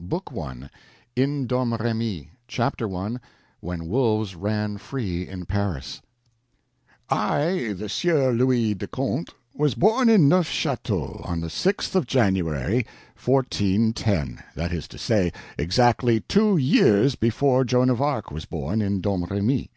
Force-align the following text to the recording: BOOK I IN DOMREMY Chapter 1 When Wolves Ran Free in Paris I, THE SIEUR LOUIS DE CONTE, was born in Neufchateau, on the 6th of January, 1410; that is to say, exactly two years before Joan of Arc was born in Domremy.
BOOK 0.00 0.30
I 0.40 0.70
IN 1.16 1.48
DOMREMY 1.48 2.30
Chapter 2.46 2.86
1 2.86 3.20
When 3.58 3.88
Wolves 3.88 4.36
Ran 4.36 4.76
Free 4.78 5.26
in 5.26 5.44
Paris 5.44 6.00
I, 7.10 7.74
THE 7.76 7.88
SIEUR 7.88 8.32
LOUIS 8.32 8.76
DE 8.76 8.86
CONTE, 8.86 9.34
was 9.56 9.74
born 9.74 10.08
in 10.08 10.28
Neufchateau, 10.28 11.20
on 11.24 11.40
the 11.40 11.48
6th 11.48 11.96
of 11.96 12.06
January, 12.06 12.86
1410; 13.20 14.40
that 14.54 14.72
is 14.72 14.86
to 14.86 14.98
say, 14.98 15.32
exactly 15.58 16.20
two 16.20 16.56
years 16.56 17.16
before 17.16 17.64
Joan 17.64 17.90
of 17.90 18.00
Arc 18.00 18.30
was 18.30 18.44
born 18.44 18.80
in 18.80 19.00
Domremy. 19.00 19.68